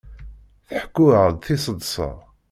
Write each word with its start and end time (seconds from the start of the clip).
Tḥekku-aɣ-d 0.67 1.37
tiseḍsa. 1.45 2.09